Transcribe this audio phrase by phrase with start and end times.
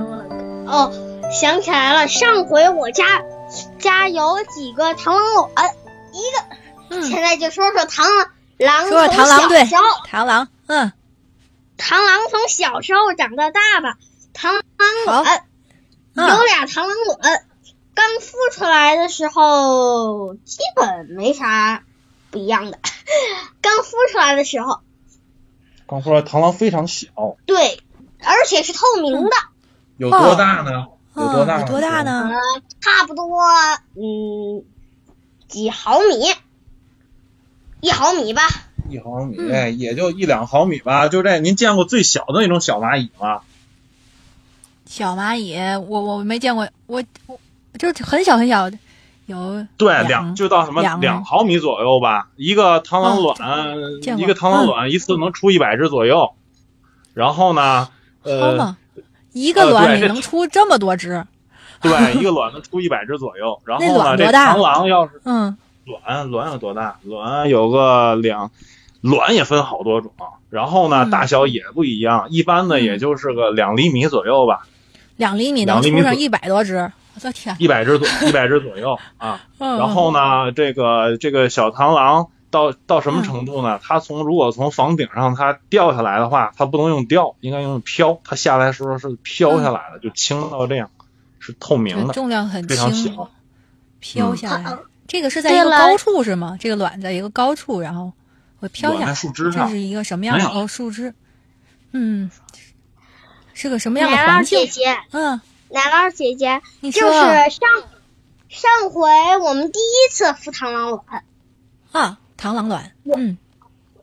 [0.71, 0.91] 哦，
[1.31, 3.23] 想起来了，上回我家
[3.79, 5.75] 家有几个螳螂卵，
[6.13, 7.03] 一个、嗯。
[7.03, 8.03] 现在就说说螳
[8.57, 10.93] 螂说说螳螂对螳螂，嗯，
[11.77, 13.97] 螳螂从小时候长到大吧，
[14.33, 15.43] 螳螂卵
[16.15, 16.27] 嗯。
[16.27, 17.45] 有俩螳螂卵，
[17.93, 21.83] 刚孵出来的时候基本没啥
[22.29, 22.79] 不一样的，
[23.61, 24.79] 刚孵出来的时候，
[25.87, 27.07] 刚出来螳螂非常小，
[27.45, 27.83] 对，
[28.23, 29.31] 而且是透明的。
[30.01, 30.87] 有多大呢？
[31.15, 31.61] 有多大？
[31.63, 32.01] 多大？
[32.01, 32.27] 呢？
[32.31, 33.39] 呃，差不多
[33.93, 34.63] 嗯
[35.47, 36.33] 几毫米，
[37.81, 38.41] 一毫米吧。
[38.89, 41.07] 一毫米，嗯也就一两毫米吧。
[41.07, 43.41] 就这，您见过最小的那种小蚂蚁吗？
[44.87, 45.55] 小蚂蚁，
[45.87, 47.37] 我我没见过，我我
[47.77, 48.79] 就是很小很小的，
[49.27, 52.29] 有对，两两就到什么两两毫米左右吧。
[52.37, 53.37] 一个螳螂卵，
[54.17, 56.33] 一个螳螂卵一次能出一百只左右。
[57.13, 57.89] 然后呢，
[58.23, 58.77] 呃，吗？
[59.33, 61.23] 一个卵呃对这里能出这么多只，
[61.81, 63.59] 对， 一个卵能出一百只左右。
[63.65, 66.97] 然后那呢，这卵多大螳螂要是嗯卵卵有多大？
[67.03, 68.51] 卵有个两，
[69.01, 70.11] 卵也分好多种。
[70.49, 74.67] 然后呢，嗯大小也不一样，一般的嗯也就是个两厘米左右吧，
[75.17, 77.55] 两厘米能出上一百多只，我的天！
[77.57, 79.41] 一百只左 一百只左右啊。
[79.59, 83.79] 嗯然后呢，这个这个小螳螂到到什嗯么程度呢？
[83.81, 88.19] 它从如果从房顶上它掉下来的话，它不能用掉，应该用飘。
[88.23, 90.91] 它下来的时候是飘下来的，就轻到这样，
[91.39, 93.31] 是透明的，重量很非常轻小。，
[93.99, 94.77] 飘嗯下来。
[95.07, 96.55] 这个是在一个高处是吗？
[96.59, 98.13] 这个卵在一个高处，然后
[98.59, 99.13] 会飘下来。
[99.13, 100.45] 树枝上这是，一个什么样的？
[100.47, 101.13] 哦，树枝。
[101.91, 102.31] 嗯，
[103.53, 104.67] 是个什么样的奶酪环境姐？
[104.67, 107.69] 姐，嗯，奶酪姐姐，你就是上
[108.47, 109.09] 上回
[109.43, 111.23] 我们第一次孵螳螂卵，
[111.91, 112.91] 啊，螳螂卵。
[113.05, 113.37] 嗯，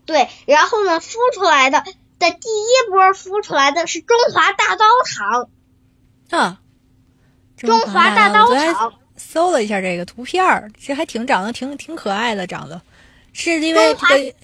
[0.07, 1.83] 对，然后呢，孵出来的
[2.19, 5.49] 的第一波孵出来的是中华大刀螳，
[6.31, 6.61] 啊，
[7.57, 12.81] 中华大刀螳，搜了一下这个图片儿，这还挺长得挺挺可爱的，长得。
[13.33, 14.35] 是因为跟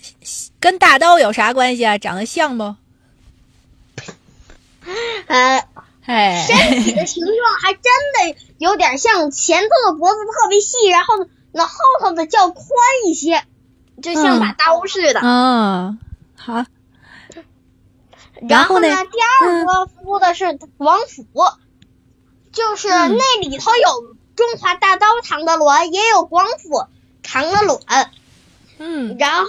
[0.60, 1.98] 跟大刀有啥关系啊？
[1.98, 2.76] 长得像不？
[5.26, 5.66] 呃，
[6.04, 12.64] 哎，身体的形状还真的有点像前头的脖子特别细，然后那后头的较宽
[13.08, 13.42] 一些，
[14.04, 15.20] 就像把刀似的。
[15.22, 15.98] 嗯，
[16.36, 16.66] 好，
[18.46, 21.26] 然后呢第二波孵的是王府，
[22.52, 23.16] 就是嗯。
[23.16, 26.84] 那里头有中华大刀螳的卵，也有广府
[27.22, 28.10] 螳的卵。
[28.76, 29.48] 嗯，然后，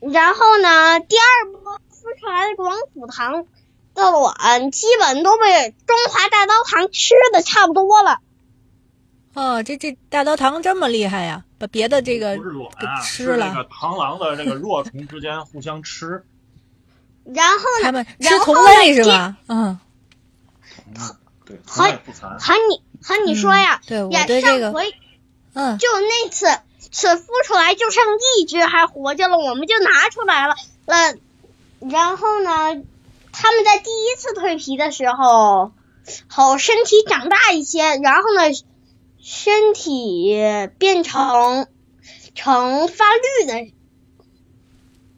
[0.00, 3.46] 然后呢，第二波孵出来的广府螳
[3.94, 8.18] 的卵，基本都被中华大刀螳吃的差不多了。
[9.34, 16.24] 哦，这这大刀螳这么厉害呀，把别的这个不是卵给啊，吃了螳螂的这个若虫之间互相吃。
[17.24, 19.36] 然后呢，他们吃然后同呢类是吧？
[19.46, 19.78] 嗯，
[21.44, 21.58] 对。
[21.66, 24.94] 和你和你说呀，对我，对这个，上回
[25.52, 26.46] 嗯，就那次
[26.90, 28.02] 次孵出来就剩
[28.40, 30.54] 一只还活着了，我们就拿出来了。
[30.86, 31.16] 了，
[31.80, 32.50] 然后呢，
[33.32, 35.72] 他们在第一次蜕皮的时候，
[36.26, 38.50] 好身体长大一些，然后呢，
[39.22, 40.34] 身体
[40.78, 41.66] 变成
[42.34, 43.72] 成发绿的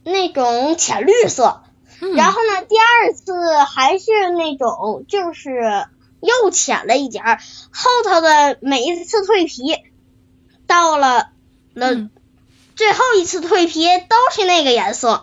[0.04, 1.62] 那种浅绿色。
[2.00, 5.86] 嗯然后呢，第二次还是那种就是
[6.20, 9.76] 又浅了一点儿，后头的每一次蜕皮，
[10.66, 11.30] 到了
[11.74, 12.10] 了、嗯
[12.74, 15.22] 最后一次蜕皮都是那个颜色。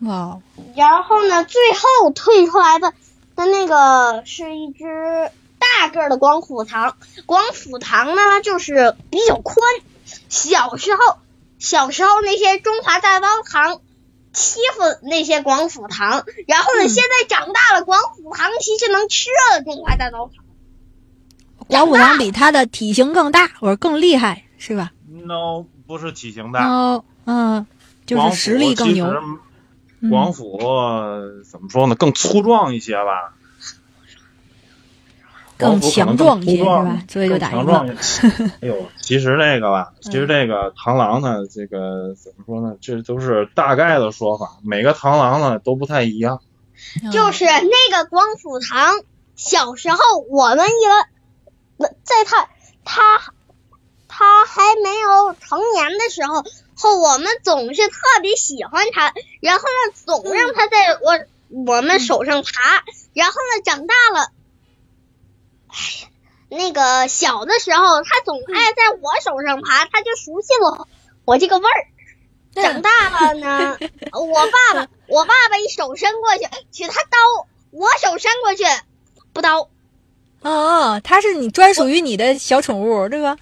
[0.00, 0.40] 哇，
[0.74, 2.92] 然后呢，最后蜕出来的
[3.36, 5.30] 的那个是一只
[5.78, 9.56] 大个儿的广府堂，广府堂呢就是比较宽。
[10.28, 11.18] 小时候，
[11.60, 13.78] 小时候那些中华大刀螳
[14.32, 20.44] 欺负那些广府堂，然后呢，嗯现在长大了，广府堂其实能吃了中华大刀堂。
[21.68, 27.66] 广府堂比它的体型更大，或者更厉害，是吧？No，不是体型大，No，，嗯，
[28.04, 29.06] 就广府是实力更牛
[30.10, 31.94] 广府呃怎么说呢？
[31.94, 33.34] 更粗壮一些吧，
[35.58, 38.28] 更强壮一些是吧所以就打赢强壮了一些。
[38.62, 42.76] 哎呦，其实这个吧，其实嗯这个螳螂呢，这个怎么说呢？
[42.80, 46.40] 这都是大概的说法，每个螳螂呢都不太一样。
[47.02, 49.00] 嗯就是那个光辅堂，
[49.34, 49.98] 小时候
[50.30, 52.48] 我们一个，在他
[52.84, 53.02] 他
[54.06, 56.44] 他还没有成年的时候，
[56.76, 64.30] 后我们总是特别喜欢他，然后呢，总让他在我我们手上爬，然后呢，长大了，
[66.48, 70.88] 那个小的时候，它总爱在我手上爬，它就熟悉我
[71.24, 71.86] 我这个味儿。
[72.54, 73.78] 长大了呢，
[74.12, 78.64] 我爸爸，我爸爸一手伸过去，取它刀，我手伸过去，
[79.32, 79.68] 不刀，
[80.40, 83.36] 哦，它是你专属于你的小宠物，对吧？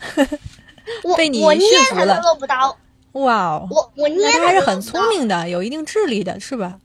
[1.05, 2.77] 我 被你我捏他驯服了都不刀，
[3.13, 5.09] 哇哦，我我捏它还是很聪。
[5.09, 6.79] 明的，有一定智力的，是吧？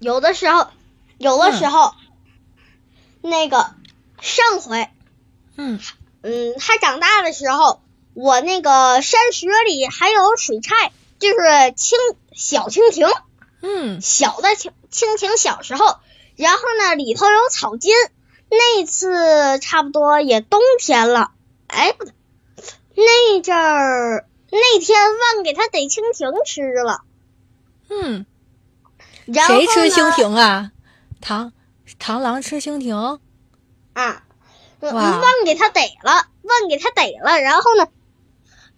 [0.00, 0.66] 有的时候，
[1.18, 1.94] 有的时候，
[3.20, 3.74] 那个
[4.20, 4.88] 上回，
[5.56, 5.80] 嗯。
[6.22, 7.80] 嗯，他长大的时候，
[8.12, 11.94] 我那个山石里还有水菜，就是蜻
[12.34, 13.08] 小蜻蜓，
[13.62, 14.02] 嗯。
[14.02, 15.96] 小的蜻蜻蜓小时候，
[16.36, 17.94] 然后呢里头有草金，
[18.50, 21.30] 那次差不多也冬天了，
[21.68, 22.12] 哎不对，
[22.96, 24.98] 那阵儿那天
[25.34, 27.00] 忘给他逮蜻蜓吃了，
[27.88, 28.26] 嗯，
[29.24, 30.72] 然后谁吃蜻蜓啊？
[31.22, 31.52] 螳
[32.00, 33.20] 螳螂吃蜻蜓？
[33.92, 34.22] 啊，
[34.80, 37.88] 忘给他逮了，忘给他逮了，然后呢，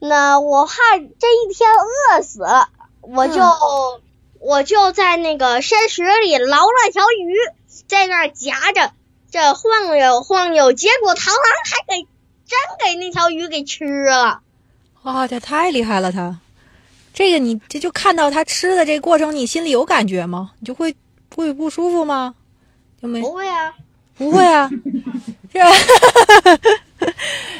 [0.00, 2.68] 那我怕这一天饿死了，
[3.00, 4.02] 我就、嗯
[4.44, 7.36] 我就在那个山石里捞了条鱼，
[7.86, 8.90] 在那儿夹着，
[9.30, 12.08] 这晃悠晃悠，结果螳螂还给
[12.44, 14.40] 真给那条鱼给吃了。
[15.02, 16.40] 哇，这太厉害了，它。
[17.14, 20.50] 这个你这就看到它吃的这过程，你心里有感觉吗？
[20.58, 20.96] 你就会
[21.28, 22.34] 不会不舒服吗？
[23.02, 23.74] 就没不会啊，
[24.16, 24.70] 不会啊，
[25.52, 25.60] 这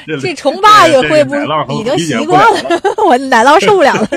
[0.06, 1.34] 这这虫爸也会不
[1.72, 4.08] 已经习惯了了， 我奶酪受不了了。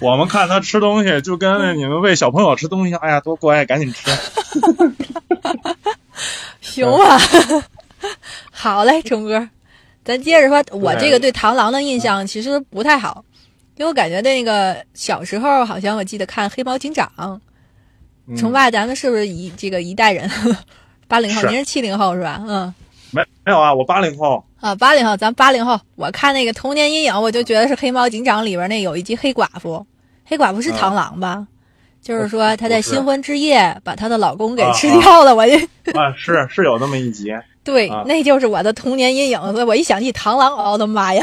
[0.00, 4.10] 我们看他吃东西，就跟那你们喂小朋友吃东西，哎呀，多乖，赶紧吃。
[6.60, 7.18] 行吧，
[8.50, 9.48] 好嘞，虫哥，
[10.04, 10.64] 咱接着说。
[10.72, 13.24] 我这个对螳螂的印象其实不太好，
[13.76, 17.10] 因为我感觉那个小时候好像我记得看《黑猫警长》，
[18.26, 20.30] 嗯虫爸咱们是不是一这个一代人？
[21.08, 22.42] 八零后，您是七零后是吧？
[22.48, 22.72] 嗯。
[23.10, 29.84] 没没有啊，我八零后，啊，八零后，咱八零后，我看那个童年阴影，我就觉得是《黑猫警长》里边那有一集黑寡妇，
[30.24, 31.46] 黑寡妇是螳螂吧？
[32.00, 35.54] 就是说她在新婚之夜把她的老公给啊吃掉了，我就
[35.92, 37.30] 啊，是是有那么一集，
[37.62, 39.38] 对，啊那就是我的童年阴影。
[39.52, 41.22] 所以我一想起螳螂，哦我的妈呀！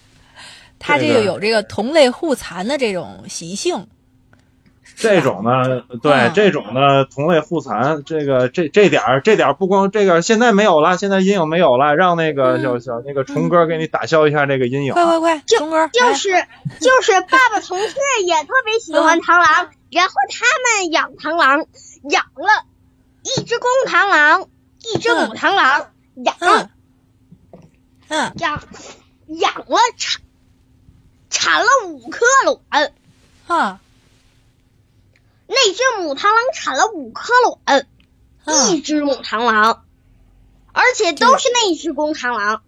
[0.78, 3.86] 它这这个个有这个同类互残的这种习性，
[5.00, 12.62] 这种呢，对、嗯这种呢，同类互残，这个这这点儿这点儿不光这个现在没有了，现在阴影没有了，让那个嗯。
[12.62, 14.92] 小小那个虫哥给你打消一下这个阴影。
[14.92, 16.28] 快快快，虫哥，就是
[16.80, 17.94] 就是爸爸同事
[18.26, 20.46] 也特别喜欢嗯螳螂，然后他
[20.82, 21.66] 们养螳螂，
[22.10, 22.64] 养了
[23.22, 24.48] 一只公螳螂，
[24.94, 26.68] 一只母螳螂，养嗯。
[28.08, 28.32] 嗯。
[28.36, 28.62] 养
[29.28, 30.22] 养了产
[31.30, 32.92] 产了五颗卵，
[33.46, 33.80] 啊
[35.52, 37.32] 那只母螳螂产了五颗
[37.66, 37.86] 卵，
[38.70, 39.84] 一嗯只母螳螂，
[40.72, 42.62] 而且都是那只公螳螂，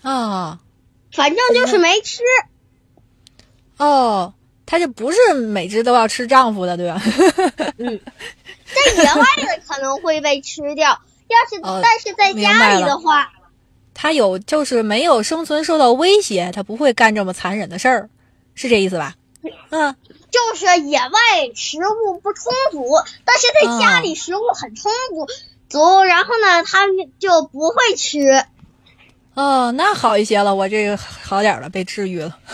[0.00, 0.60] 啊
[1.12, 2.22] 反正就是没吃。
[3.76, 4.32] 哦，
[4.64, 7.00] 它就不是每只都要吃丈夫的，对吧？
[7.76, 8.00] 嗯
[8.64, 10.88] 在野外的可能会被吃掉，
[11.28, 13.30] 要是、哦但是在家里的话，
[13.92, 18.08] 它有就是没有生存受到威胁，它不会干这么残忍的事儿，
[18.54, 19.14] 是这意思吧？
[19.68, 19.94] 嗯
[20.30, 21.10] 就是野外
[21.54, 22.84] 食物不充足，
[23.24, 25.26] 但是在家里食物很充足，
[25.68, 26.86] 足，然后呢，它
[27.18, 28.44] 就不会吃。
[29.34, 32.36] 哦，那好一些了，我这个好点儿了，被治愈了。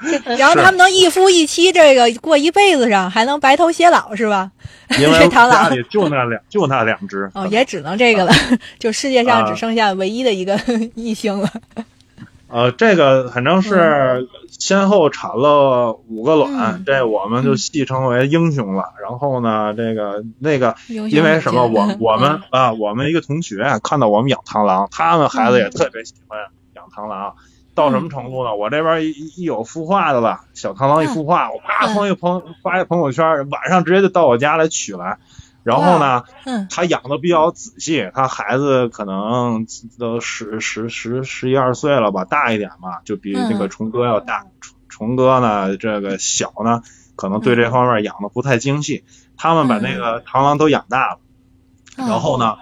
[0.24, 4.50] 然后他们能一夫一妻，这个过一辈子上，还能白头偕老，是吧？
[4.98, 7.30] 因为螳螂家里就那两就那两只。
[7.34, 8.32] 哦，也只能这个了，
[8.78, 10.58] 就世界上啊只剩下唯一的一个
[10.94, 11.50] 异性了。
[12.50, 18.92] 呃，这个反正是先后产了五个卵，嗯这我们就戏称为英雄了。
[19.00, 21.66] 然后呢，这个那个因为什么？
[21.66, 26.38] 我我们嗯啊，我们一个同学看到我们养螳螂，他们孩子也特别喜欢
[26.74, 27.34] 养螳螂。
[27.72, 28.54] 到什么程度呢？
[28.56, 35.18] 我这边一一一有孵化的了，小螳螂一孵化，我啪嗯发一个朋发一朋友圈，晚上直接就到我家来取来。
[35.62, 39.66] 然后呢，嗯他养的比较仔细，他孩子可能
[39.98, 44.46] 都十十十十一二岁了吧，大一点嘛，就比那个嗯虫哥要大。
[44.60, 46.82] 虫虫哥呢，这个小呢，
[47.16, 49.04] 可能对这方面养的不太精细。
[49.36, 51.20] 他们把那个螳螂都养大了，
[51.96, 52.56] 嗯然后呢，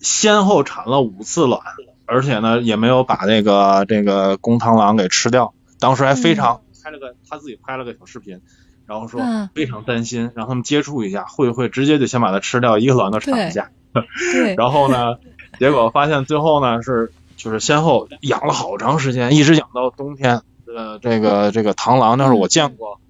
[0.00, 1.60] 先后产了五次卵，
[2.06, 5.54] 而且呢，也没有把那个这个公螳螂给吃掉。
[5.78, 8.40] 当时还非常拍了个他自己拍了个小视频，
[8.88, 13.70] 然后说嗯非常担心，让他们接触一下，会不会直接就先把它吃掉，一个卵都产不下。
[14.56, 15.16] 然后呢，
[15.60, 20.40] 结果发现最后呢是就是先后养了好长时间，一直养到冬天。
[20.74, 23.00] 呃，这个这个螳螂那是我见过，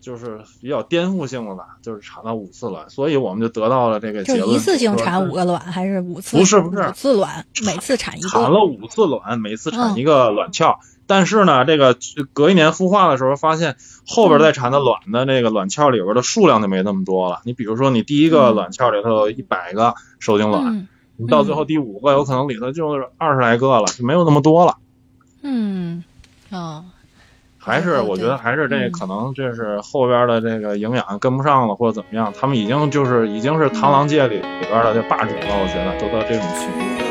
[0.00, 6.36] 就是比较颠覆性的吧，就是产了五次卵，所以我们就得到了这个结论，就一次性产五个卵还是五次？
[6.38, 8.28] 不是不是五次卵，每次产一个。
[8.28, 10.78] 产了五次卵，每次产嗯一个卵鞘。
[11.06, 11.96] 但是呢，这个
[12.32, 17.40] 隔一年孵化的时候，发现后边再产的卵的那个卵鞘里边的数量就没那么多了。
[17.44, 24.78] 你比如说，你第一个嗯卵鞘里头有一百个受精卵，嗯你到最后第五个有可能里头就是二十来个了，就没有那么多了。
[25.42, 26.02] 嗯，
[26.50, 26.84] 哦，
[27.58, 37.03] 还是我觉得还是这嗯可能这是后边的这个营养跟不上了，或者怎么样，他们已经就是已经是螳螂界里里边的这霸主了，我觉得都到这种区别。